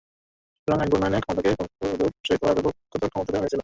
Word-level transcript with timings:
সুতরাং 0.57 0.79
আইন 0.79 0.89
প্রণয়নের 0.91 1.23
ক্ষমতাকে 1.23 1.49
বহুদূর 1.81 2.09
প্রসারিত 2.13 2.41
করার 2.41 2.55
ব্যাপকতর 2.57 3.11
ক্ষমতা 3.11 3.31
দেওয়া 3.31 3.43
হয়েছিল। 3.43 3.59